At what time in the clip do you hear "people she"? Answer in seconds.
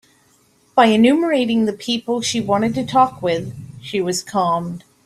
1.73-2.41